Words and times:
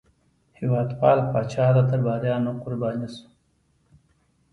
هېوادپال 0.59 1.19
پاچا 1.31 1.65
د 1.75 1.77
درباریانو 1.89 2.51
قرباني 2.63 3.07
شو. 3.15 3.27